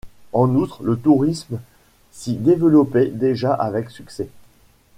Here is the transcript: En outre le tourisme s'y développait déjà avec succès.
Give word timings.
En 0.33 0.55
outre 0.55 0.81
le 0.81 0.97
tourisme 0.97 1.59
s'y 2.11 2.33
développait 2.33 3.09
déjà 3.11 3.53
avec 3.53 3.91
succès. 3.91 4.29